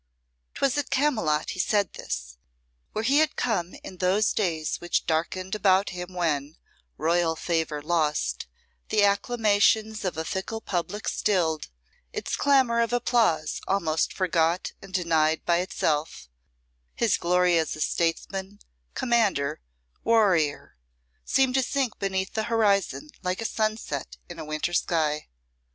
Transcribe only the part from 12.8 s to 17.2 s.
of applause almost forgot and denied by itself, his